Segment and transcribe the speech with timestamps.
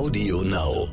[0.00, 0.88] Audio Now.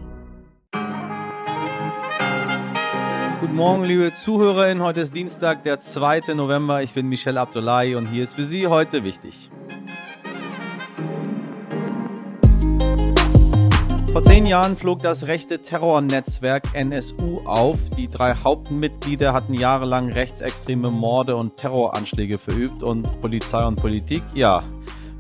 [3.40, 4.84] Guten Morgen, liebe ZuhörerInnen.
[4.84, 6.34] Heute ist Dienstag, der 2.
[6.34, 6.84] November.
[6.84, 9.50] Ich bin Michel Abdullahi und hier ist für Sie heute wichtig.
[14.12, 17.78] Vor zehn Jahren flog das rechte Terrornetzwerk NSU auf.
[17.96, 24.64] Die drei Hauptmitglieder hatten jahrelang rechtsextreme Morde und Terroranschläge verübt und Polizei und Politik, ja,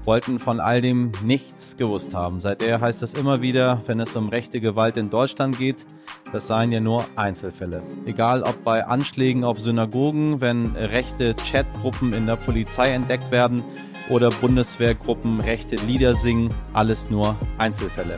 [0.07, 2.39] wollten von all dem nichts gewusst haben.
[2.39, 5.85] Seither heißt es immer wieder, wenn es um rechte Gewalt in Deutschland geht,
[6.31, 7.84] das seien ja nur Einzelfälle.
[8.05, 13.62] Egal ob bei Anschlägen auf Synagogen, wenn rechte Chatgruppen in der Polizei entdeckt werden
[14.09, 18.17] oder Bundeswehrgruppen rechte Lieder singen, alles nur Einzelfälle.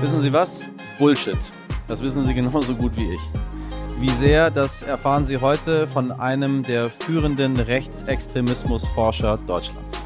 [0.00, 0.64] Wissen Sie was?
[0.98, 1.38] Bullshit.
[1.86, 3.20] Das wissen Sie genauso gut wie ich.
[4.00, 10.05] Wie sehr, das erfahren Sie heute von einem der führenden Rechtsextremismusforscher Deutschlands.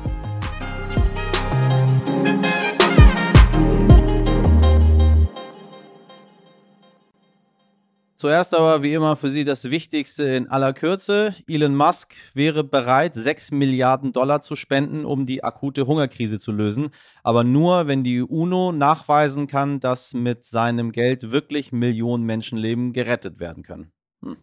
[8.21, 11.35] Zuerst aber wie immer für Sie das Wichtigste in aller Kürze.
[11.49, 16.91] Elon Musk wäre bereit, 6 Milliarden Dollar zu spenden, um die akute Hungerkrise zu lösen.
[17.23, 23.41] Aber nur, wenn die UNO nachweisen kann, dass mit seinem Geld wirklich Millionen Menschenleben gerettet
[23.41, 23.91] werden können.
[24.23, 24.37] Hm.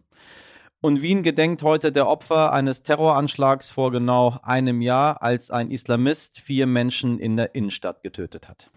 [0.80, 6.40] Und Wien gedenkt heute der Opfer eines Terroranschlags vor genau einem Jahr, als ein Islamist
[6.40, 8.72] vier Menschen in der Innenstadt getötet hat.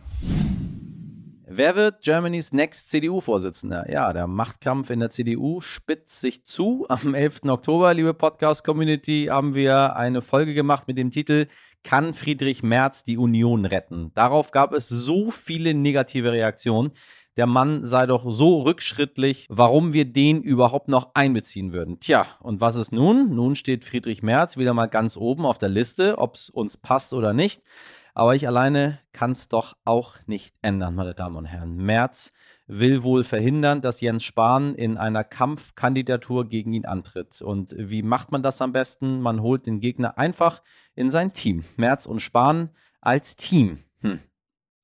[1.54, 3.92] Wer wird Germany's Next CDU-Vorsitzender?
[3.92, 6.86] Ja, der Machtkampf in der CDU spitzt sich zu.
[6.88, 7.42] Am 11.
[7.48, 11.48] Oktober, liebe Podcast-Community, haben wir eine Folge gemacht mit dem Titel
[11.84, 14.12] Kann Friedrich Merz die Union retten?
[14.14, 16.92] Darauf gab es so viele negative Reaktionen.
[17.36, 22.00] Der Mann sei doch so rückschrittlich, warum wir den überhaupt noch einbeziehen würden.
[22.00, 23.36] Tja, und was ist nun?
[23.36, 27.14] Nun steht Friedrich Merz wieder mal ganz oben auf der Liste, ob es uns passt
[27.14, 27.62] oder nicht.
[28.14, 31.78] Aber ich alleine kann es doch auch nicht ändern, meine Damen und Herren.
[31.78, 32.32] Merz
[32.68, 37.42] will wohl verhindern, dass Jens Spahn in einer Kampfkandidatur gegen ihn antritt.
[37.42, 39.22] Und wie macht man das am besten?
[39.22, 40.62] Man holt den Gegner einfach
[40.96, 41.64] in sein Team.
[41.78, 42.70] Merz und Spahn
[43.02, 43.84] als Team.
[44.02, 44.20] Hm.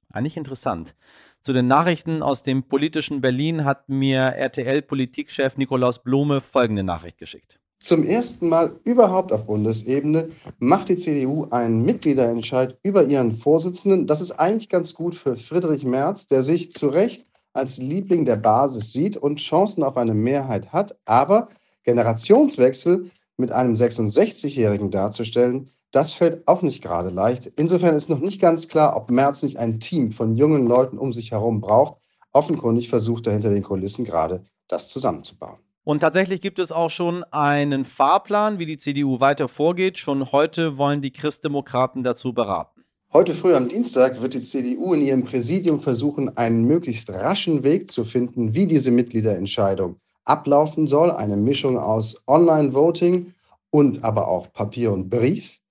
[0.09, 0.95] Eigentlich interessant.
[1.41, 7.59] Zu den Nachrichten aus dem politischen Berlin hat mir RTL-Politikchef Nikolaus Blome folgende Nachricht geschickt.
[7.79, 14.07] Zum ersten Mal überhaupt auf Bundesebene macht die CDU einen Mitgliederentscheid über ihren Vorsitzenden.
[14.07, 18.35] Das ist eigentlich ganz gut für Friedrich Merz, der sich zu Recht als Liebling der
[18.35, 20.97] Basis sieht und Chancen auf eine Mehrheit hat.
[21.05, 21.49] Aber
[21.83, 27.45] Generationswechsel mit einem 66-Jährigen darzustellen, das fällt auch nicht gerade leicht.
[27.57, 31.13] Insofern ist noch nicht ganz klar, ob Merz nicht ein Team von jungen Leuten um
[31.13, 32.01] sich herum braucht.
[32.33, 35.66] Offenkundig versucht er hinter den Kulissen gerade, das zusammenzubauen.
[35.87, 39.97] Und tatsächlich gibt es auch schon einen Fahrplan, wie die CDU weiter vorgeht.
[39.97, 42.83] Schon heute wollen die Christdemokraten dazu beraten.
[43.13, 47.89] Heute früh am Dienstag wird die CDU in ihrem Präsidium versuchen, einen möglichst raschen Weg
[47.89, 51.09] zu finden, wie diese Mitgliederentscheidung ablaufen soll.
[51.09, 53.33] Eine Mischung aus Online-Voting
[53.69, 55.61] und aber auch Papier und Brief.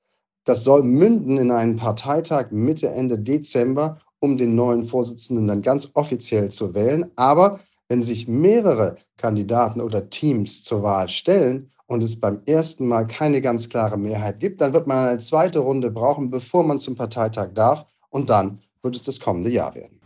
[0.45, 5.91] Das soll münden in einen Parteitag Mitte, Ende Dezember, um den neuen Vorsitzenden dann ganz
[5.93, 7.11] offiziell zu wählen.
[7.17, 13.07] Aber wenn sich mehrere Kandidaten oder Teams zur Wahl stellen und es beim ersten Mal
[13.07, 16.97] keine ganz klare Mehrheit gibt, dann wird man eine zweite Runde brauchen, bevor man zum
[16.97, 17.87] Parteitag darf.
[18.11, 20.01] Und dann wird es das kommende Jahr werden.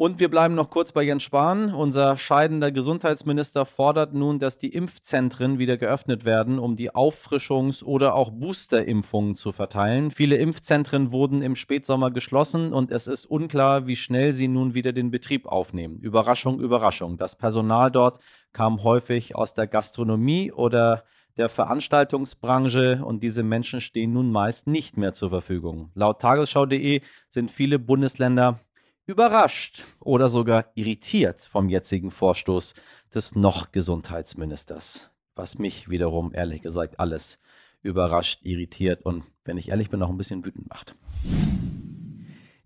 [0.00, 1.74] Und wir bleiben noch kurz bei Jens Spahn.
[1.74, 8.14] Unser scheidender Gesundheitsminister fordert nun, dass die Impfzentren wieder geöffnet werden, um die Auffrischungs- oder
[8.14, 10.10] auch Boosterimpfungen zu verteilen.
[10.10, 14.94] Viele Impfzentren wurden im Spätsommer geschlossen und es ist unklar, wie schnell sie nun wieder
[14.94, 15.98] den Betrieb aufnehmen.
[15.98, 17.18] Überraschung, Überraschung.
[17.18, 18.20] Das Personal dort
[18.54, 21.04] kam häufig aus der Gastronomie oder
[21.36, 25.90] der Veranstaltungsbranche und diese Menschen stehen nun meist nicht mehr zur Verfügung.
[25.94, 28.60] Laut tagesschau.de sind viele Bundesländer
[29.06, 32.74] überrascht oder sogar irritiert vom jetzigen Vorstoß
[33.14, 35.10] des noch Gesundheitsministers.
[35.34, 37.38] Was mich wiederum, ehrlich gesagt, alles
[37.82, 40.94] überrascht, irritiert und, wenn ich ehrlich bin, auch ein bisschen wütend macht.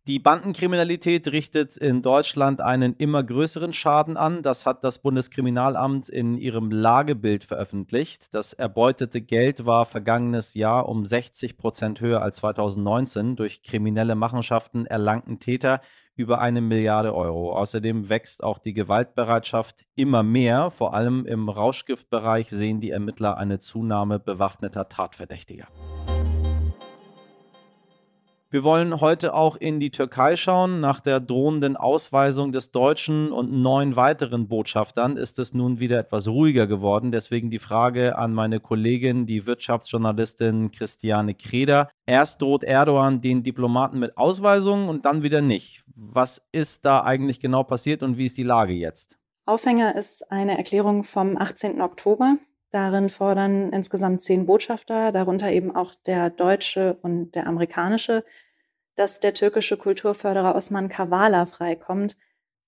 [0.07, 4.43] Die Bandenkriminalität richtet in Deutschland einen immer größeren Schaden an.
[4.43, 8.35] Das hat das Bundeskriminalamt in ihrem Lagebild veröffentlicht.
[8.35, 13.35] Das erbeutete Geld war vergangenes Jahr um 60 Prozent höher als 2019.
[13.35, 15.81] Durch kriminelle Machenschaften erlangten Täter
[16.17, 17.53] über eine Milliarde Euro.
[17.53, 20.71] Außerdem wächst auch die Gewaltbereitschaft immer mehr.
[20.71, 25.67] Vor allem im Rauschgiftbereich sehen die Ermittler eine Zunahme bewaffneter Tatverdächtiger.
[28.55, 30.79] Wir wollen heute auch in die Türkei schauen.
[30.79, 36.29] Nach der drohenden Ausweisung des deutschen und neun weiteren Botschaftern ist es nun wieder etwas
[36.29, 37.11] ruhiger geworden.
[37.11, 41.91] Deswegen die Frage an meine Kollegin, die Wirtschaftsjournalistin Christiane Kreder.
[42.07, 45.83] Erst droht Erdogan den Diplomaten mit Ausweisungen und dann wieder nicht.
[45.97, 49.19] Was ist da eigentlich genau passiert und wie ist die Lage jetzt?
[49.47, 51.81] Aufhänger ist eine Erklärung vom 18.
[51.81, 52.37] Oktober.
[52.75, 58.25] Darin fordern insgesamt zehn Botschafter, darunter eben auch der deutsche und der amerikanische,
[58.97, 62.17] dass der türkische Kulturförderer Osman Kavala freikommt.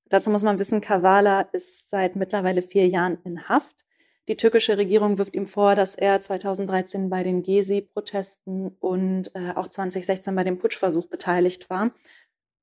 [0.08, 3.84] Dazu muss man wissen, Kavala ist seit mittlerweile vier Jahren in Haft.
[4.28, 9.68] Die türkische Regierung wirft ihm vor, dass er 2013 bei den Gezi-Protesten und äh, auch
[9.68, 11.92] 2016 bei dem Putschversuch beteiligt war.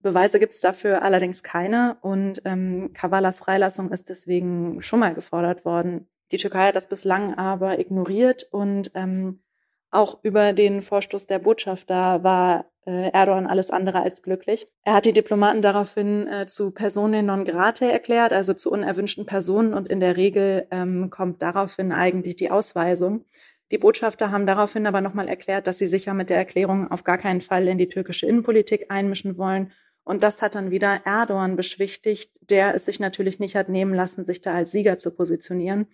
[0.02, 5.64] Beweise gibt es dafür allerdings keine und ähm, Kavalas Freilassung ist deswegen schon mal gefordert
[5.64, 6.10] worden.
[6.34, 9.42] Die Türkei hat das bislang aber ignoriert und ähm,
[9.90, 14.68] auch über den Vorstoß der Botschafter war Erdogan alles andere als glücklich.
[14.84, 19.74] Er hat die Diplomaten daraufhin äh, zu Personen non grate erklärt, also zu unerwünschten Personen
[19.74, 23.26] und in der Regel ähm, kommt daraufhin eigentlich die Ausweisung.
[23.72, 27.04] Die Botschafter haben daraufhin aber nochmal erklärt, dass sie sich ja mit der Erklärung auf
[27.04, 29.72] gar keinen Fall in die türkische Innenpolitik einmischen wollen.
[30.04, 34.26] Und das hat dann wieder Erdogan beschwichtigt, der es sich natürlich nicht hat nehmen lassen,
[34.26, 35.88] sich da als Sieger zu positionieren.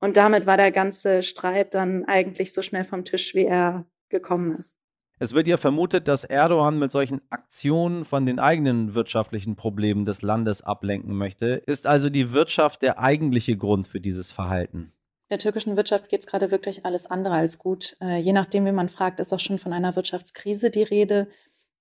[0.00, 4.56] Und damit war der ganze Streit dann eigentlich so schnell vom Tisch, wie er gekommen
[4.56, 4.79] ist.
[5.22, 10.22] Es wird ja vermutet, dass Erdogan mit solchen Aktionen von den eigenen wirtschaftlichen Problemen des
[10.22, 11.62] Landes ablenken möchte.
[11.66, 14.94] Ist also die Wirtschaft der eigentliche Grund für dieses Verhalten?
[15.28, 17.98] Der türkischen Wirtschaft geht es gerade wirklich alles andere als gut.
[18.00, 21.28] Äh, je nachdem, wie man fragt, ist auch schon von einer Wirtschaftskrise die Rede.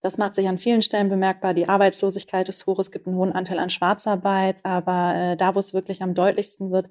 [0.02, 1.54] Das macht sich an vielen Stellen bemerkbar.
[1.54, 5.60] Die Arbeitslosigkeit ist hoch, es gibt einen hohen Anteil an Schwarzarbeit, aber äh, da, wo
[5.60, 6.90] es wirklich am deutlichsten wird,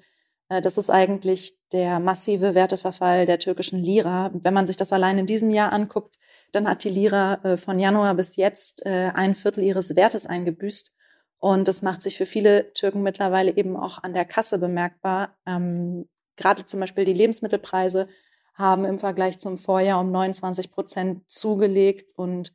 [0.49, 4.31] äh, das ist eigentlich der massive Werteverfall der türkischen Lira.
[4.33, 6.17] Wenn man sich das allein in diesem Jahr anguckt,
[6.51, 10.91] dann hat die Lira äh, von Januar bis jetzt äh, ein Viertel ihres Wertes eingebüßt.
[11.39, 15.37] Und das macht sich für viele Türken mittlerweile eben auch an der Kasse bemerkbar.
[15.45, 18.07] Ähm, gerade zum Beispiel die Lebensmittelpreise
[18.53, 22.11] haben im Vergleich zum Vorjahr um 29 Prozent zugelegt.
[22.17, 22.53] Und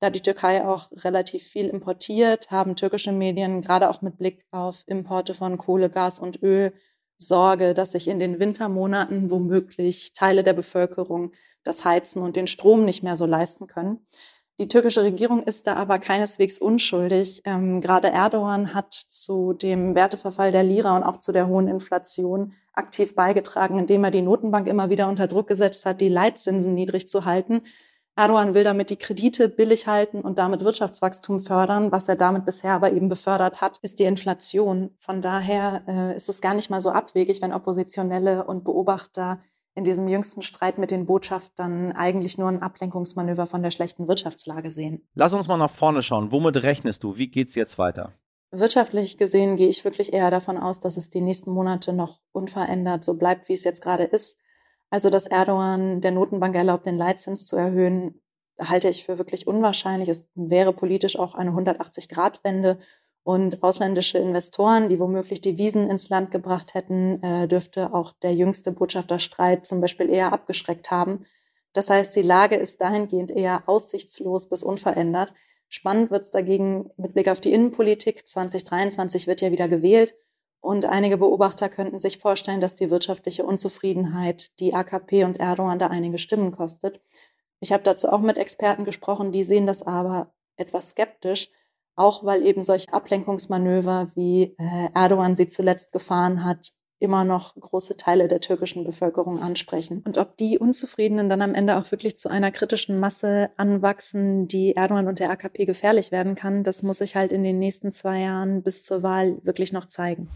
[0.00, 4.84] da die Türkei auch relativ viel importiert, haben türkische Medien gerade auch mit Blick auf
[4.86, 6.72] Importe von Kohle, Gas und Öl
[7.18, 11.32] Sorge, dass sich in den Wintermonaten womöglich Teile der Bevölkerung
[11.64, 14.06] das Heizen und den Strom nicht mehr so leisten können.
[14.60, 17.42] Die türkische Regierung ist da aber keineswegs unschuldig.
[17.44, 22.54] Ähm, gerade Erdogan hat zu dem Werteverfall der Lira und auch zu der hohen Inflation
[22.72, 27.08] aktiv beigetragen, indem er die Notenbank immer wieder unter Druck gesetzt hat, die Leitzinsen niedrig
[27.08, 27.62] zu halten.
[28.16, 31.92] Erdogan will damit die Kredite billig halten und damit Wirtschaftswachstum fördern.
[31.92, 34.90] Was er damit bisher aber eben befördert hat, ist die Inflation.
[34.96, 39.38] Von daher äh, ist es gar nicht mal so abwegig, wenn Oppositionelle und Beobachter
[39.78, 44.72] in diesem jüngsten Streit mit den Botschaftern eigentlich nur ein Ablenkungsmanöver von der schlechten Wirtschaftslage
[44.72, 45.06] sehen.
[45.14, 46.32] Lass uns mal nach vorne schauen.
[46.32, 47.16] Womit rechnest du?
[47.16, 48.12] Wie geht's jetzt weiter?
[48.50, 53.04] Wirtschaftlich gesehen gehe ich wirklich eher davon aus, dass es die nächsten Monate noch unverändert
[53.04, 54.36] so bleibt, wie es jetzt gerade ist.
[54.90, 58.20] Also, dass Erdogan der Notenbank erlaubt, den Leitzins zu erhöhen,
[58.58, 60.08] halte ich für wirklich unwahrscheinlich.
[60.08, 62.80] Es wäre politisch auch eine 180-Grad-Wende.
[63.28, 68.32] Und ausländische Investoren, die womöglich die Wiesen ins Land gebracht hätten, äh, dürfte auch der
[68.32, 71.26] jüngste Botschafterstreit zum Beispiel eher abgeschreckt haben.
[71.74, 75.34] Das heißt, die Lage ist dahingehend eher aussichtslos bis unverändert.
[75.68, 78.26] Spannend wird es dagegen mit Blick auf die Innenpolitik.
[78.26, 80.16] 2023 wird ja wieder gewählt.
[80.60, 85.88] Und einige Beobachter könnten sich vorstellen, dass die wirtschaftliche Unzufriedenheit die AKP und Erdogan da
[85.88, 87.02] einige Stimmen kostet.
[87.60, 91.50] Ich habe dazu auch mit Experten gesprochen, die sehen das aber etwas skeptisch,
[91.98, 97.96] auch weil eben solche Ablenkungsmanöver, wie äh, Erdogan sie zuletzt gefahren hat, immer noch große
[97.96, 100.02] Teile der türkischen Bevölkerung ansprechen.
[100.04, 104.74] Und ob die Unzufriedenen dann am Ende auch wirklich zu einer kritischen Masse anwachsen, die
[104.74, 108.20] Erdogan und der AKP gefährlich werden kann, das muss sich halt in den nächsten zwei
[108.20, 110.28] Jahren bis zur Wahl wirklich noch zeigen.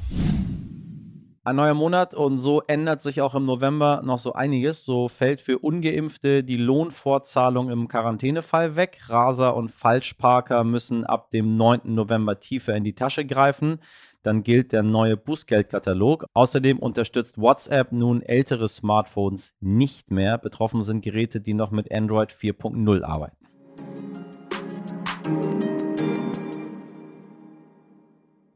[1.44, 4.84] Ein neuer Monat und so ändert sich auch im November noch so einiges.
[4.84, 9.00] So fällt für Ungeimpfte die Lohnfortzahlung im Quarantänefall weg.
[9.08, 11.80] Raser und Falschparker müssen ab dem 9.
[11.84, 13.80] November tiefer in die Tasche greifen
[14.22, 16.26] dann gilt der neue Bußgeldkatalog.
[16.32, 20.38] Außerdem unterstützt WhatsApp nun ältere Smartphones nicht mehr.
[20.38, 23.36] Betroffen sind Geräte, die noch mit Android 4.0 arbeiten.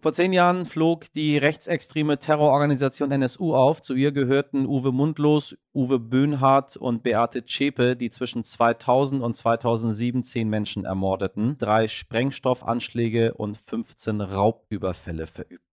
[0.07, 3.83] Vor zehn Jahren flog die rechtsextreme Terrororganisation NSU auf.
[3.83, 10.23] Zu ihr gehörten Uwe Mundlos, Uwe Böhnhardt und Beate Zschäpe, die zwischen 2000 und 2007
[10.23, 15.66] zehn Menschen ermordeten, drei Sprengstoffanschläge und 15 Raubüberfälle verübten.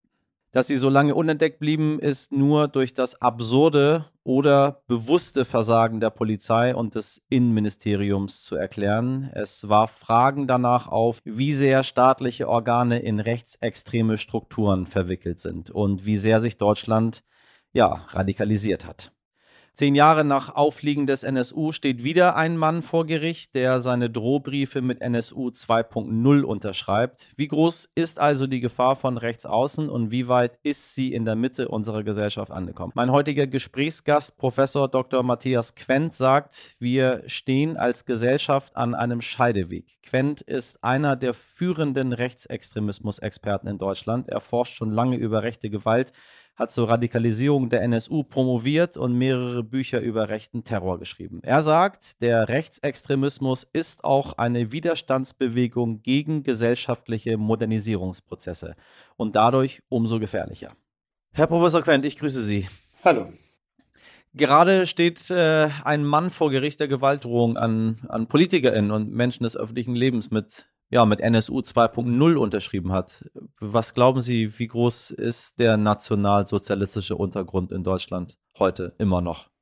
[0.53, 6.11] Dass sie so lange unentdeckt blieben, ist nur durch das absurde oder bewusste Versagen der
[6.11, 9.31] Polizei und des Innenministeriums zu erklären.
[9.33, 16.05] Es warf Fragen danach auf, wie sehr staatliche Organe in rechtsextreme Strukturen verwickelt sind und
[16.05, 17.23] wie sehr sich Deutschland
[17.71, 19.11] ja radikalisiert hat.
[19.75, 24.83] Zehn Jahre nach Aufliegen des NSU steht wieder ein Mann vor Gericht, der seine Drohbriefe
[24.83, 27.29] mit NSU 2.0 unterschreibt.
[27.37, 31.25] Wie groß ist also die Gefahr von rechts außen und wie weit ist sie in
[31.25, 32.91] der Mitte unserer Gesellschaft angekommen?
[32.93, 35.23] Mein heutiger Gesprächsgast, Professor Dr.
[35.23, 39.97] Matthias Quent, sagt, wir stehen als Gesellschaft an einem Scheideweg.
[40.03, 44.29] Quent ist einer der führenden Rechtsextremismus-Experten in Deutschland.
[44.29, 46.13] Er forscht schon lange über rechte Gewalt
[46.55, 51.39] hat zur Radikalisierung der NSU promoviert und mehrere Bücher über rechten Terror geschrieben.
[51.43, 58.75] Er sagt, der Rechtsextremismus ist auch eine Widerstandsbewegung gegen gesellschaftliche Modernisierungsprozesse
[59.15, 60.73] und dadurch umso gefährlicher.
[61.31, 62.67] Herr Professor Quent, ich grüße Sie.
[63.03, 63.33] Hallo.
[64.35, 69.55] Gerade steht äh, ein Mann vor Gericht der Gewaltdrohung an, an PolitikerInnen und Menschen des
[69.55, 73.27] öffentlichen Lebens mit ja, mit NSU 2.0 unterschrieben hat.
[73.59, 79.52] Was glauben Sie, wie groß ist der nationalsozialistische Untergrund in Deutschland heute immer noch?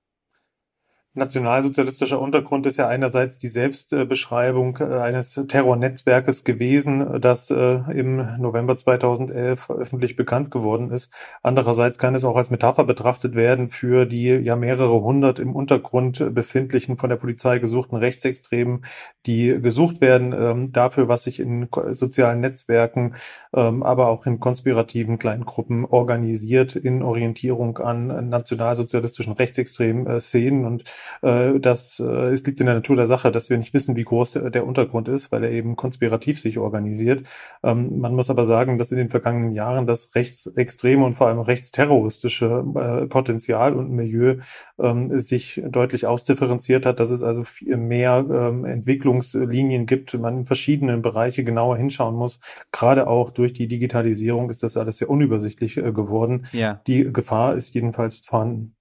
[1.13, 8.77] Nationalsozialistischer Untergrund ist ja einerseits die Selbstbeschreibung äh, eines Terrornetzwerkes gewesen, das äh, im November
[8.77, 11.11] 2011 öffentlich bekannt geworden ist.
[11.43, 16.33] Andererseits kann es auch als Metapher betrachtet werden für die ja mehrere hundert im Untergrund
[16.33, 18.85] befindlichen von der Polizei gesuchten Rechtsextremen,
[19.25, 23.15] die gesucht werden ähm, dafür, was sich in sozialen Netzwerken,
[23.53, 30.65] ähm, aber auch in konspirativen kleinen Gruppen organisiert in Orientierung an nationalsozialistischen rechtsextremen äh, Szenen
[30.65, 30.85] und
[31.21, 34.03] äh, das äh, es liegt in der Natur der Sache, dass wir nicht wissen, wie
[34.03, 37.27] groß der, der Untergrund ist, weil er eben konspirativ sich organisiert.
[37.63, 41.39] Ähm, man muss aber sagen, dass in den vergangenen Jahren das rechtsextreme und vor allem
[41.39, 44.37] rechtsterroristische äh, Potenzial und Milieu
[44.79, 50.45] ähm, sich deutlich ausdifferenziert hat, dass es also viel mehr ähm, Entwicklungslinien gibt, man in
[50.45, 52.39] verschiedenen Bereiche genauer hinschauen muss.
[52.71, 56.45] Gerade auch durch die Digitalisierung ist das alles sehr unübersichtlich äh, geworden.
[56.51, 56.81] Ja.
[56.87, 58.75] Die Gefahr ist jedenfalls vorhanden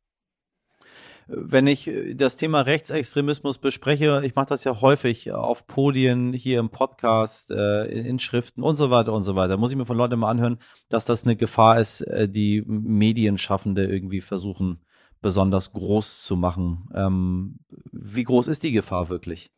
[1.30, 6.58] wenn ich äh, das Thema Rechtsextremismus bespreche, ich mache das ja häufig auf Podien, hier
[6.58, 9.96] im Podcast, äh, in Schriften und so weiter und so weiter, muss ich mir von
[9.96, 10.58] Leuten mal anhören,
[10.88, 14.84] dass das eine Gefahr ist, äh, die Medienschaffende irgendwie versuchen,
[15.20, 16.88] besonders groß zu machen.
[16.94, 17.58] Ähm,
[17.92, 19.50] wie groß ist die Gefahr wirklich?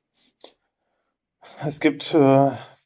[1.65, 2.15] Es gibt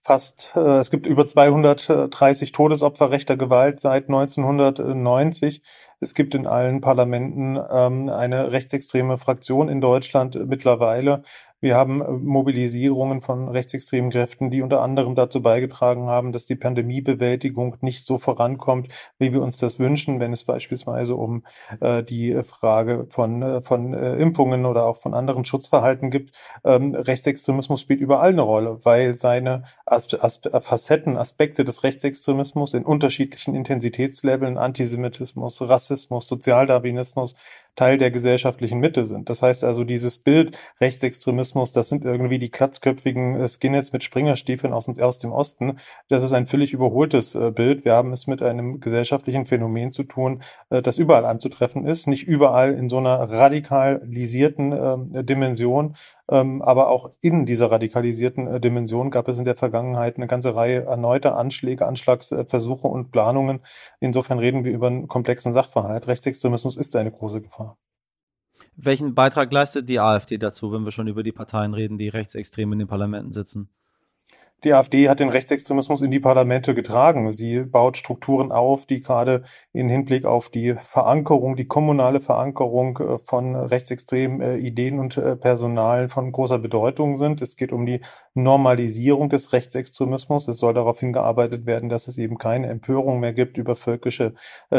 [0.02, 5.62] fast, es gibt über 230 Todesopfer rechter Gewalt seit 1990.
[5.98, 11.22] Es gibt in allen Parlamenten ähm, eine rechtsextreme Fraktion in Deutschland mittlerweile.
[11.60, 16.54] Wir haben äh, Mobilisierungen von rechtsextremen Kräften, die unter anderem dazu beigetragen haben, dass die
[16.56, 21.44] Pandemiebewältigung nicht so vorankommt, wie wir uns das wünschen, wenn es beispielsweise um
[21.80, 26.34] äh, die Frage von, äh, von äh, Impfungen oder auch von anderen Schutzverhalten gibt.
[26.64, 32.84] Ähm, Rechtsextremismus spielt überall eine Rolle, weil seine As As Facetten, Aspekte des Rechtsextremismus in
[32.84, 37.34] unterschiedlichen Intensitätsleveln, Antisemitismus, Rassismus, Sozialdarwinismus,
[37.76, 39.28] Teil der gesellschaftlichen Mitte sind.
[39.30, 44.72] Das heißt also, dieses Bild Rechtsextremismus, das sind irgendwie die klatzköpfigen äh, Skinheads mit Springerstiefeln
[44.72, 45.78] aus, aus dem Osten.
[46.08, 47.84] Das ist ein völlig überholtes äh, Bild.
[47.84, 52.06] Wir haben es mit einem gesellschaftlichen Phänomen zu tun, äh, das überall anzutreffen ist.
[52.06, 55.94] Nicht überall in so einer radikalisierten äh, Dimension, ähm,
[56.60, 60.84] aber auch in dieser radikalisierten äh, Dimension gab es in der Vergangenheit eine ganze Reihe
[60.84, 63.60] erneuter Anschläge, Anschlagsversuche und Planungen.
[64.00, 66.08] Insofern reden wir über einen komplexen Sachverhalt.
[66.08, 67.78] Rechtsextremismus ist eine große Gefahr.
[68.74, 72.72] Welchen Beitrag leistet die AfD dazu, wenn wir schon über die Parteien reden, die rechtsextrem
[72.72, 73.70] in den Parlamenten sitzen?
[74.64, 77.30] Die AfD hat den Rechtsextremismus in die Parlamente getragen.
[77.34, 79.42] Sie baut Strukturen auf, die gerade
[79.74, 85.36] in Hinblick auf die Verankerung, die kommunale Verankerung äh, von rechtsextremen äh, Ideen und äh,
[85.36, 87.42] Personal von großer Bedeutung sind.
[87.42, 88.00] Es geht um die
[88.32, 90.48] Normalisierung des Rechtsextremismus.
[90.48, 94.34] Es soll darauf hingearbeitet werden, dass es eben keine Empörung mehr gibt über völkische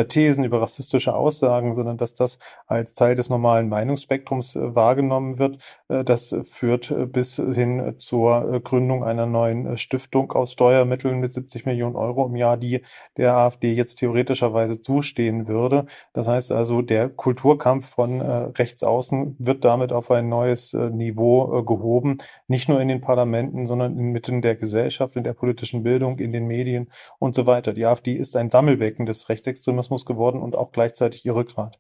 [0.10, 5.58] Thesen, über rassistische Aussagen, sondern dass das als Teil des normalen Meinungsspektrums wahrgenommen wird.
[5.88, 12.26] Das führt bis hin zur Gründung einer neuen Stiftung aus Steuermitteln mit 70 Millionen Euro
[12.26, 12.82] im Jahr, die
[13.18, 15.86] der AfD jetzt theoretischerweise zustehen würde.
[16.14, 20.90] Das heißt also, der Kulturkampf von äh, rechts außen wird damit auf ein neues äh,
[20.90, 25.84] Niveau äh, gehoben, nicht nur in den Parlamenten, sondern inmitten der Gesellschaft, in der politischen
[25.84, 27.74] Bildung, in den Medien und so weiter.
[27.74, 31.80] Die AfD ist ein Sammelbecken des Rechtsextremismus geworden und auch gleichzeitig ihr Rückgrat.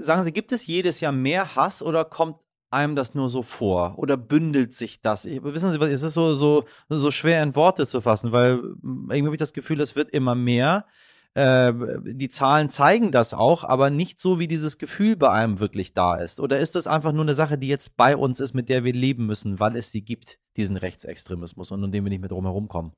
[0.00, 2.36] Sagen Sie, gibt es jedes Jahr mehr Hass oder kommt
[2.70, 3.98] einem das nur so vor?
[3.98, 5.24] Oder bündelt sich das?
[5.24, 9.08] Wissen Sie was, es ist so, so, so schwer in Worte zu fassen, weil hm,
[9.10, 10.86] irgendwie habe ich das Gefühl, es wird immer mehr.
[11.34, 11.72] äh,
[12.02, 16.16] die Zahlen zeigen das auch, aber nicht so, wie dieses Gefühl bei einem wirklich da
[16.16, 16.40] ist.
[16.40, 18.92] Oder ist das einfach nur eine Sache, die jetzt bei uns ist, mit der wir
[18.92, 22.44] leben müssen, weil es sie gibt, diesen Rechtsextremismus und um den wir nicht mehr drum
[22.44, 22.92] herum kommen?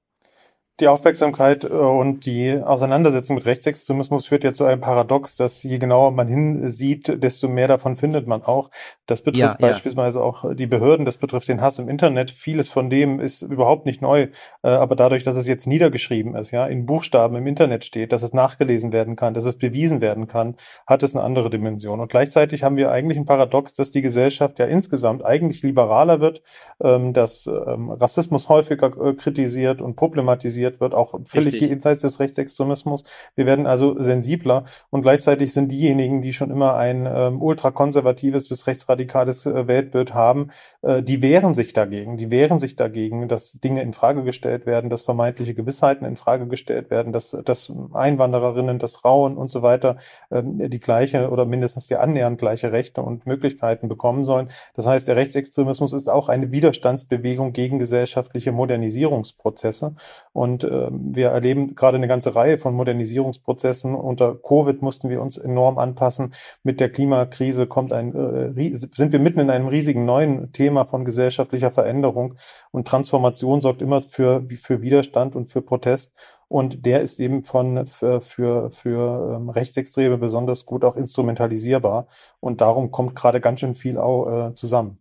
[0.80, 5.78] Die Aufmerksamkeit äh, und die Auseinandersetzung mit Rechtsextremismus führt ja zu einem Paradox, dass je
[5.78, 8.70] genauer man hinsieht, desto mehr davon findet man auch.
[9.06, 10.24] Das betrifft ja, beispielsweise ja.
[10.24, 12.30] auch die Behörden, das betrifft den Hass im Internet.
[12.30, 14.28] Vieles von dem ist überhaupt nicht neu,
[14.62, 18.22] äh, aber dadurch, dass es jetzt niedergeschrieben ist, ja, in Buchstaben im Internet steht, dass
[18.22, 20.56] es nachgelesen werden kann, dass es bewiesen werden kann,
[20.86, 22.00] hat es eine andere Dimension.
[22.00, 26.42] Und gleichzeitig haben wir eigentlich ein Paradox, dass die Gesellschaft ja insgesamt eigentlich liberaler wird,
[26.82, 31.70] ähm, dass ähm, Rassismus häufiger äh, kritisiert und problematisiert kritisiert wird, auch völlig Richtig.
[31.70, 33.04] jenseits des Rechtsextremismus.
[33.34, 38.66] Wir werden also sensibler und gleichzeitig sind diejenigen, die schon immer ein ähm, ultrakonservatives bis
[38.66, 40.48] rechtsradikales äh, Weltbild haben,
[40.82, 42.16] äh, die wehren sich dagegen.
[42.16, 46.46] Die wehren sich dagegen, dass Dinge in Frage gestellt werden, dass vermeintliche Gewissheiten in Frage
[46.46, 49.96] gestellt werden, dass, dass Einwandererinnen, dass Frauen und so weiter
[50.30, 54.48] äh, die gleiche oder mindestens die annähernd gleiche Rechte und Möglichkeiten bekommen sollen.
[54.74, 59.94] Das heißt, der Rechtsextremismus ist auch eine Widerstandsbewegung gegen gesellschaftliche Modernisierungsprozesse
[60.32, 63.94] und und äh, wir erleben gerade eine ganze Reihe von Modernisierungsprozessen.
[63.94, 66.32] Unter Covid mussten wir uns enorm anpassen.
[66.62, 71.04] Mit der Klimakrise kommt ein, äh, sind wir mitten in einem riesigen neuen Thema von
[71.04, 72.34] gesellschaftlicher Veränderung.
[72.70, 76.12] Und Transformation sorgt immer für, für Widerstand und für Protest.
[76.48, 82.08] Und der ist eben von für, für, für ähm, Rechtsextreme besonders gut auch instrumentalisierbar.
[82.40, 84.99] Und darum kommt gerade ganz schön viel auch, äh, zusammen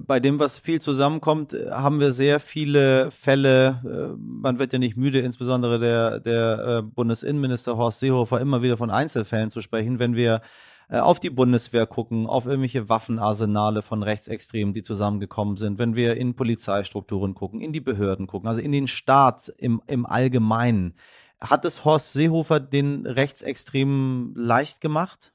[0.00, 3.80] bei dem, was viel zusammenkommt, haben wir sehr viele Fälle.
[3.84, 8.76] Äh, man wird ja nicht müde, insbesondere der, der äh, Bundesinnenminister Horst Seehofer immer wieder
[8.76, 10.40] von Einzelfällen zu sprechen, wenn wir
[10.88, 16.16] äh, auf die Bundeswehr gucken, auf irgendwelche Waffenarsenale von Rechtsextremen, die zusammengekommen sind, wenn wir
[16.16, 20.94] in Polizeistrukturen gucken, in die Behörden gucken, also in den Staat im, im Allgemeinen.
[21.40, 25.33] Hat es Horst Seehofer den Rechtsextremen leicht gemacht?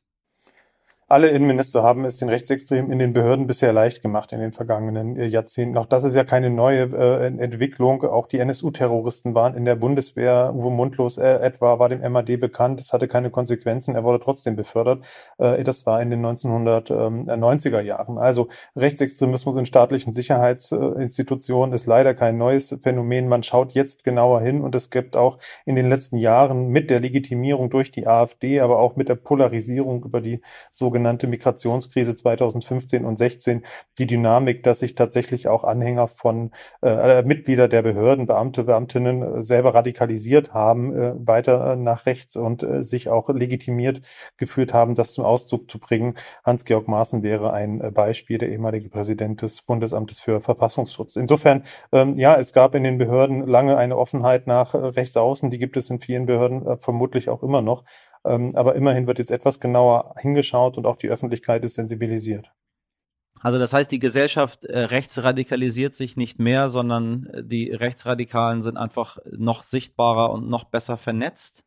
[1.10, 5.18] Alle Innenminister haben es den Rechtsextremen in den Behörden bisher leicht gemacht in den vergangenen
[5.18, 5.76] äh, Jahrzehnten.
[5.78, 8.04] Auch das ist ja keine neue äh, Entwicklung.
[8.04, 10.54] Auch die NSU-Terroristen waren in der Bundeswehr.
[10.56, 12.80] Uwe Mundlos äh, etwa war dem MAD bekannt.
[12.80, 13.96] Es hatte keine Konsequenzen.
[13.96, 15.04] Er wurde trotzdem befördert.
[15.40, 18.20] Äh, das war in den 1990er Jahren.
[18.20, 23.28] Also Rechtsextremismus in staatlichen Sicherheitsinstitutionen ist leider kein neues Phänomen.
[23.28, 27.00] Man schaut jetzt genauer hin und es gibt auch in den letzten Jahren mit der
[27.00, 30.42] Legitimierung durch die AfD, aber auch mit der Polarisierung über die
[30.72, 33.64] sogenannte sogenannte Migrationskrise 2015 und 16
[33.98, 39.44] die Dynamik, dass sich tatsächlich auch Anhänger von äh, Mitglieder der Behörden, Beamte, Beamtinnen äh,
[39.44, 44.02] selber radikalisiert haben, äh, weiter äh, nach rechts und äh, sich auch legitimiert
[44.36, 46.16] geführt haben, das zum Ausdruck zu bringen.
[46.44, 51.16] Hans-Georg Maaßen wäre ein äh, Beispiel, der ehemalige Präsident des Bundesamtes für Verfassungsschutz.
[51.16, 55.60] Insofern, ähm, ja, es gab in den Behörden lange eine Offenheit nach rechts außen, die
[55.60, 57.84] gibt es in vielen Behörden vermutlich auch immer noch.
[58.26, 62.52] Ähm, aber immerhin wird jetzt etwas genauer hingeschaut und auch die Öffentlichkeit ist sensibilisiert.
[63.42, 68.78] Also das heißt, die Gesellschaft äh, rechtsradikalisiert sich nicht mehr, sondern äh, die Rechtsradikalen sind
[68.78, 71.64] einfach noch sichtbarer und noch besser vernetzt.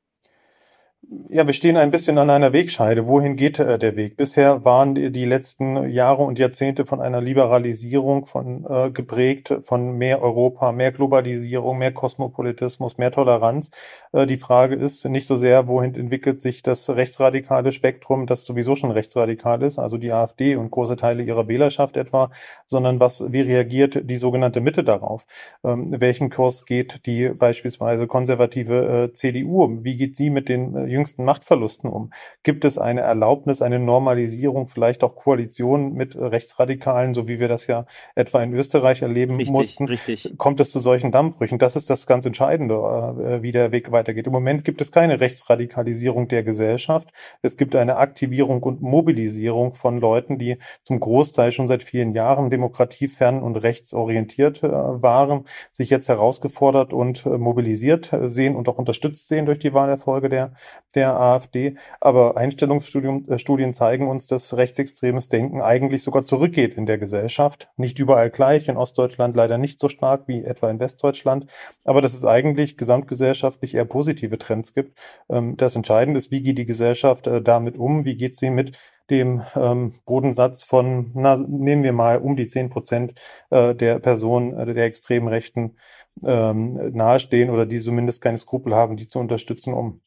[1.29, 3.09] Ja, wir stehen ein bisschen an einer Wegscheide.
[3.09, 4.17] Wohin geht äh, der Weg?
[4.17, 10.23] Bisher waren die, letzten Jahre und Jahrzehnte von einer Liberalisierung von äh, geprägt, von mehr
[10.23, 13.71] Europa, mehr Globalisierung, mehr Kosmopolitismus, mehr Toleranz.
[14.13, 18.77] Äh, die Frage ist nicht so sehr, wohin entwickelt sich das rechtsradikale Spektrum, das sowieso
[18.77, 22.31] schon rechtsradikal ist, also die AfD und große Teile ihrer Wählerschaft etwa,
[22.67, 25.27] sondern was, wie reagiert die sogenannte Mitte darauf?
[25.65, 29.83] Ähm, welchen Kurs geht die beispielsweise konservative äh, CDU?
[29.83, 32.11] Wie geht sie mit den äh, jüngsten Machtverlusten um?
[32.43, 37.67] Gibt es eine Erlaubnis, eine Normalisierung, vielleicht auch Koalitionen mit Rechtsradikalen, so wie wir das
[37.67, 39.85] ja etwa in Österreich erleben richtig, mussten?
[39.87, 40.35] Richtig.
[40.39, 41.59] Kommt es zu solchen Dammbrüchen?
[41.59, 44.27] Das ist das ganz Entscheidende, äh, wie der Weg weitergeht.
[44.27, 47.11] Im Moment gibt es keine Rechtsradikalisierung der Gesellschaft.
[47.43, 52.51] Es gibt eine Aktivierung und Mobilisierung von Leuten, die zum Großteil schon seit vielen Jahren
[52.51, 59.29] demokratiefern und rechtsorientiert äh, waren, sich jetzt herausgefordert und äh, mobilisiert sehen und auch unterstützt
[59.29, 60.53] sehen durch die Wahlerfolge der
[60.95, 61.77] der AfD.
[62.01, 67.71] Aber Einstellungsstudien äh, zeigen uns, dass rechtsextremes Denken eigentlich sogar zurückgeht in der Gesellschaft.
[67.77, 71.47] Nicht überall gleich, in Ostdeutschland leider nicht so stark wie etwa in Westdeutschland.
[71.85, 74.99] Aber dass es eigentlich gesamtgesellschaftlich eher positive Trends gibt.
[75.31, 78.05] Ähm, das Entscheidende ist, wie geht die Gesellschaft äh, damit um?
[78.05, 78.79] Wie geht sie mit
[79.11, 84.57] dem ähm, Bodensatz von, na, nehmen wir mal um die zehn Prozent äh, der Personen
[84.57, 85.77] äh, der extremen Rechten
[86.25, 90.01] ähm, nahestehen oder die zumindest keine Skrupel haben, die zu unterstützen, um.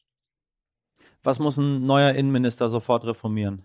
[1.26, 3.64] Was muss ein neuer Innenminister sofort reformieren?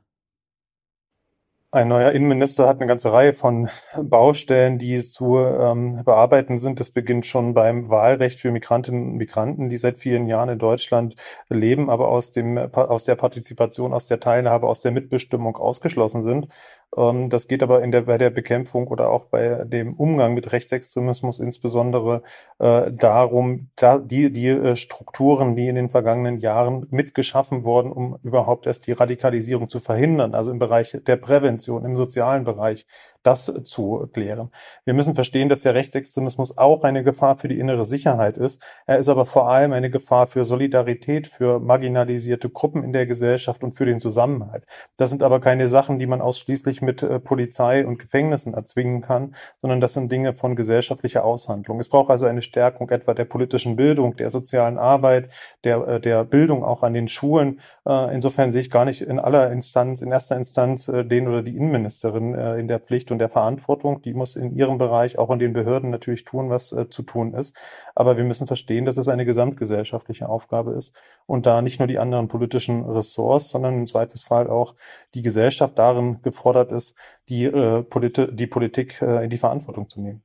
[1.69, 6.79] Ein neuer Innenminister hat eine ganze Reihe von Baustellen, die zu ähm, bearbeiten sind.
[6.79, 11.13] Das beginnt schon beim Wahlrecht für Migrantinnen und Migranten, die seit vielen Jahren in Deutschland
[11.49, 16.47] leben, aber aus, dem, aus der Partizipation, aus der Teilhabe, aus der Mitbestimmung ausgeschlossen sind.
[16.95, 20.51] Ähm, das geht aber in der, bei der Bekämpfung oder auch bei dem Umgang mit
[20.51, 22.23] Rechtsextremismus insbesondere
[22.59, 28.17] äh, darum, da die, die äh, Strukturen, die in den vergangenen Jahren mitgeschaffen wurden, um
[28.23, 32.85] überhaupt erst die Radikalisierung zu verhindern, also im Bereich der Prävention Prävention im sozialen Bereich,
[33.23, 34.49] das zu klären.
[34.85, 38.61] Wir müssen verstehen, dass der Rechtsextremismus auch eine Gefahr für die innere Sicherheit ist.
[38.85, 43.63] Er ist aber vor allem eine Gefahr für Solidarität, für marginalisierte Gruppen in der Gesellschaft
[43.63, 44.65] und für den Zusammenhalt.
[44.97, 49.35] Das sind aber keine Sachen, die man ausschließlich mit äh, Polizei und Gefängnissen erzwingen kann,
[49.61, 51.79] sondern das sind Dinge von gesellschaftlicher Aushandlung.
[51.79, 55.29] Es braucht also eine Stärkung etwa der politischen Bildung, der sozialen Arbeit,
[55.63, 57.59] der, äh, der Bildung auch an den Schulen.
[57.87, 61.55] Äh, insofern sehe ich gar nicht in aller Instanz, in erster Instanz den oder die
[61.55, 64.01] Innenministerin in der Pflicht, und der Verantwortung.
[64.01, 67.33] Die muss in ihrem Bereich, auch in den Behörden natürlich tun, was äh, zu tun
[67.33, 67.57] ist.
[67.95, 70.95] Aber wir müssen verstehen, dass es eine gesamtgesellschaftliche Aufgabe ist
[71.25, 74.75] und da nicht nur die anderen politischen Ressorts, sondern im Zweifelsfall auch
[75.13, 76.95] die Gesellschaft darin gefordert ist,
[77.29, 80.23] die, äh, Polit die Politik äh, in die Verantwortung zu nehmen.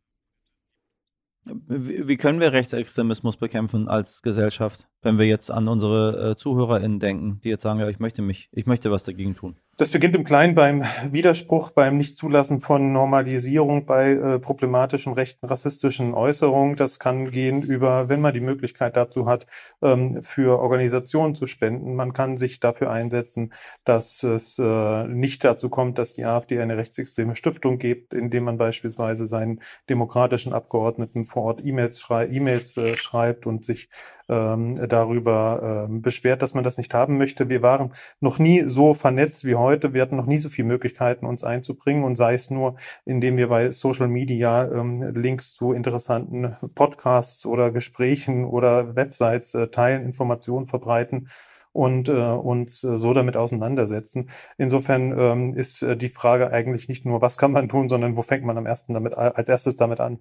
[1.48, 7.40] Wie können wir Rechtsextremismus bekämpfen als Gesellschaft, wenn wir jetzt an unsere äh, ZuhörerInnen denken,
[7.44, 9.54] die jetzt sagen, ja, ich möchte mich, ich möchte was dagegen tun?
[9.78, 16.14] Das beginnt im Kleinen beim Widerspruch, beim Nichtzulassen von Normalisierung bei äh, problematischen rechten rassistischen
[16.14, 16.76] Äußerungen.
[16.76, 19.46] Das kann gehen über, wenn man die Möglichkeit dazu hat,
[19.82, 21.94] ähm, für Organisationen zu spenden.
[21.94, 23.52] Man kann sich dafür einsetzen,
[23.84, 28.56] dass es äh, nicht dazu kommt, dass die AfD eine rechtsextreme Stiftung gibt, indem man
[28.56, 33.90] beispielsweise seinen demokratischen Abgeordneten vor Ort E-Mails schrei e äh, schreibt und sich
[34.28, 37.48] ähm, darüber ähm, beschwert, dass man das nicht haben möchte.
[37.48, 39.92] Wir waren noch nie so vernetzt wie heute.
[39.94, 43.48] Wir hatten noch nie so viele Möglichkeiten, uns einzubringen und sei es nur, indem wir
[43.48, 50.66] bei Social Media ähm, Links zu interessanten Podcasts oder Gesprächen oder Websites äh, teilen, Informationen
[50.66, 51.28] verbreiten
[51.76, 54.30] und äh, uns äh, so damit auseinandersetzen.
[54.56, 58.22] Insofern ähm, ist äh, die Frage eigentlich nicht nur, was kann man tun, sondern wo
[58.22, 60.18] fängt man am ersten damit als erstes damit an.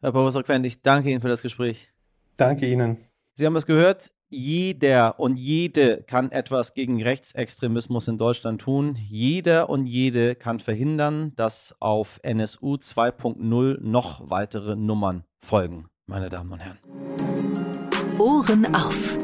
[0.00, 1.92] Herr Professor Quent, ich danke Ihnen für das Gespräch.
[2.36, 3.09] Danke Ihnen.
[3.40, 8.98] Sie haben es gehört, jeder und jede kann etwas gegen Rechtsextremismus in Deutschland tun.
[9.08, 16.52] Jeder und jede kann verhindern, dass auf NSU 2.0 noch weitere Nummern folgen, meine Damen
[16.52, 16.76] und Herren.
[18.18, 19.16] Ohren auf.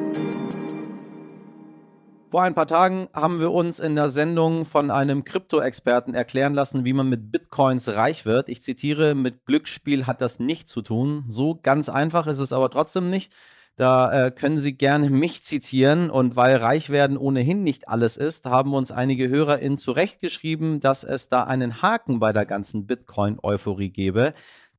[2.30, 6.86] Vor ein paar Tagen haben wir uns in der Sendung von einem Krypto-Experten erklären lassen,
[6.86, 8.48] wie man mit Bitcoins reich wird.
[8.48, 11.26] Ich zitiere, mit Glücksspiel hat das nichts zu tun.
[11.28, 13.34] So ganz einfach ist es aber trotzdem nicht.
[13.76, 16.10] Da äh, können Sie gerne mich zitieren.
[16.10, 21.28] Und weil reich werden ohnehin nicht alles ist, haben uns einige HörerInnen zurechtgeschrieben, dass es
[21.28, 24.32] da einen Haken bei der ganzen Bitcoin-Euphorie gebe,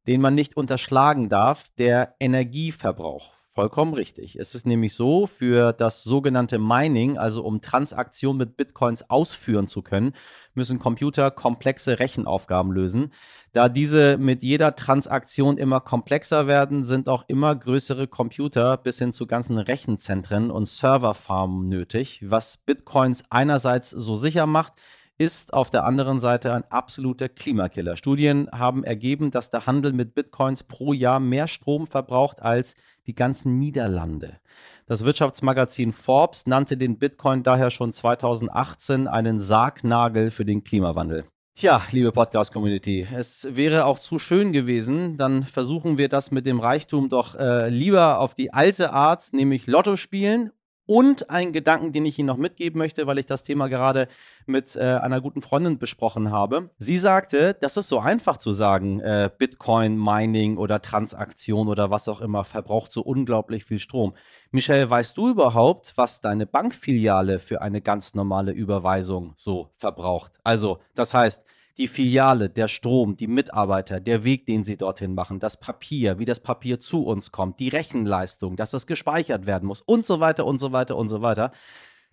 [0.07, 3.31] den man nicht unterschlagen darf, der Energieverbrauch.
[3.57, 4.35] Vollkommen richtig.
[4.35, 9.81] Es ist nämlich so, für das sogenannte Mining, also um Transaktionen mit Bitcoins ausführen zu
[9.81, 10.13] können,
[10.53, 13.11] müssen Computer komplexe Rechenaufgaben lösen.
[13.53, 19.11] Da diese mit jeder Transaktion immer komplexer werden, sind auch immer größere Computer bis hin
[19.11, 24.73] zu ganzen Rechenzentren und Serverfarmen nötig, was Bitcoins einerseits so sicher macht,
[25.17, 27.97] ist auf der anderen Seite ein absoluter Klimakiller.
[27.97, 32.75] Studien haben ergeben, dass der Handel mit Bitcoins pro Jahr mehr Strom verbraucht als
[33.07, 34.39] die ganzen Niederlande.
[34.85, 41.25] Das Wirtschaftsmagazin Forbes nannte den Bitcoin daher schon 2018 einen Sargnagel für den Klimawandel.
[41.55, 45.17] Tja, liebe Podcast-Community, es wäre auch zu schön gewesen.
[45.17, 49.65] Dann versuchen wir das mit dem Reichtum doch äh, lieber auf die alte Art, nämlich
[49.65, 50.51] Lotto spielen
[50.87, 54.07] und ein Gedanken, den ich Ihnen noch mitgeben möchte, weil ich das Thema gerade
[54.45, 56.69] mit äh, einer guten Freundin besprochen habe.
[56.79, 62.07] Sie sagte, das ist so einfach zu sagen, äh, Bitcoin, Mining oder Transaktion oder was
[62.07, 64.15] auch immer verbraucht so unglaublich viel Strom.
[64.51, 70.39] Michelle, weißt du überhaupt, was deine Bankfiliale für eine ganz normale Überweisung so verbraucht?
[70.43, 71.43] Also, das heißt,
[71.77, 76.25] die Filiale, der Strom, die Mitarbeiter, der Weg, den sie dorthin machen, das Papier, wie
[76.25, 80.45] das Papier zu uns kommt, die Rechenleistung, dass das gespeichert werden muss und so weiter
[80.45, 81.51] und so weiter und so weiter.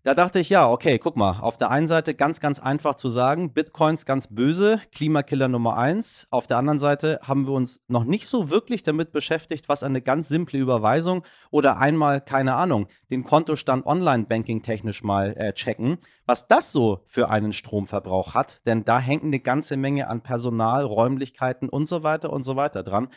[0.07, 3.09] Da dachte ich, ja, okay, guck mal, auf der einen Seite ganz, ganz einfach zu
[3.09, 6.27] sagen, Bitcoins ganz böse, Klimakiller Nummer eins.
[6.31, 10.03] Auf der anderen Seite haben wir uns noch nicht so wirklich damit beschäftigt, was eine
[10.03, 16.49] ganz simple Überweisung oder einmal, keine Ahnung, den Kontostand Online-Banking technisch mal äh, checken, was
[16.49, 18.61] das so für einen Stromverbrauch hat.
[18.67, 22.83] Denn da hängt eine ganze Menge an Personal, Räumlichkeiten und so weiter und so weiter
[22.83, 23.09] dran.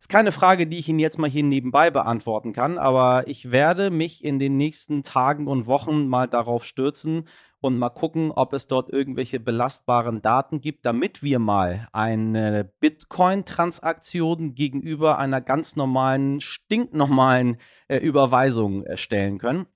[0.00, 3.90] Ist keine Frage, die ich Ihnen jetzt mal hier nebenbei beantworten kann, aber ich werde
[3.90, 7.24] mich in den nächsten Tagen und Wochen mal darauf stürzen
[7.60, 14.54] und mal gucken, ob es dort irgendwelche belastbaren Daten gibt, damit wir mal eine Bitcoin-Transaktion
[14.54, 17.56] gegenüber einer ganz normalen, stinknormalen
[17.88, 19.66] äh, Überweisung erstellen können.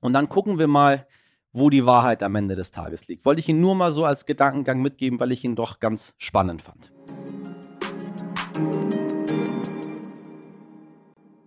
[0.00, 1.06] Und dann gucken wir mal,
[1.52, 3.24] wo die Wahrheit am Ende des Tages liegt.
[3.24, 6.62] Wollte ich Ihnen nur mal so als Gedankengang mitgeben, weil ich ihn doch ganz spannend
[6.62, 6.92] fand.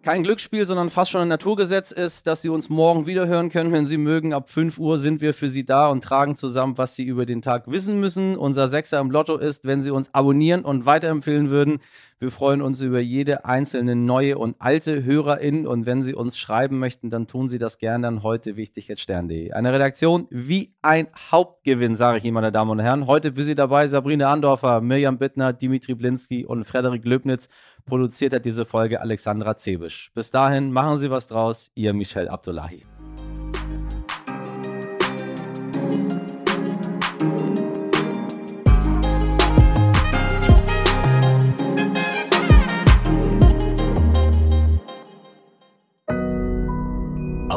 [0.03, 3.71] Kein Glücksspiel, sondern fast schon ein Naturgesetz ist, dass Sie uns morgen wieder hören können,
[3.71, 4.33] wenn Sie mögen.
[4.33, 7.41] Ab 5 Uhr sind wir für Sie da und tragen zusammen, was Sie über den
[7.41, 8.35] Tag wissen müssen.
[8.35, 11.79] Unser Sechser im Lotto ist, wenn Sie uns abonnieren und weiterempfehlen würden.
[12.23, 15.67] Wir freuen uns über jede einzelne neue und alte Hörerin.
[15.67, 19.51] Und wenn Sie uns schreiben möchten, dann tun Sie das gerne an heute wichtig Stern.de.
[19.51, 23.07] Eine Redaktion wie ein Hauptgewinn, sage ich Ihnen, meine Damen und Herren.
[23.07, 27.49] Heute für Sie dabei Sabrina Andorfer, Mirjam Bittner, Dimitri Blinski und Frederik Löbnitz.
[27.85, 30.09] Produziert hat diese Folge Alexandra Zebisch.
[30.15, 31.71] Bis dahin, machen Sie was draus.
[31.75, 32.83] Ihr Michel Abdullahi.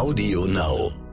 [0.07, 1.06] Audio Now.